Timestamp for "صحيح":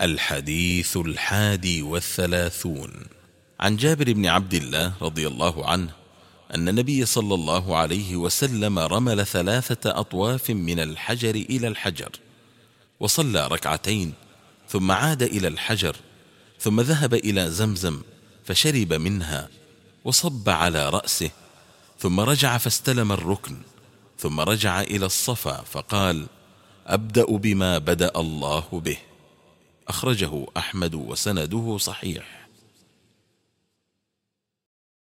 31.78-32.39